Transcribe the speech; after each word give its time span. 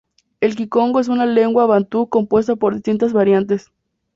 El 0.39 0.55
kikongo 0.55 0.99
es 0.99 1.09
una 1.09 1.27
lengua 1.27 1.67
bantú 1.67 2.09
compuesta 2.09 2.55
por 2.55 2.73
distintas 2.73 3.13
variantes. 3.13 3.71